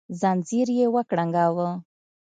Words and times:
ځنځير 0.19 0.67
يې 0.77 0.85
وکړانګاوه 0.95 1.69